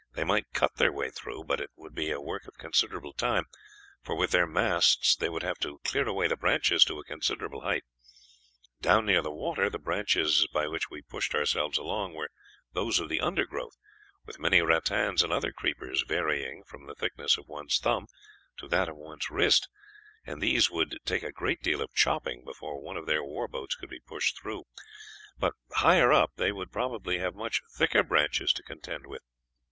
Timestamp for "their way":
0.77-1.11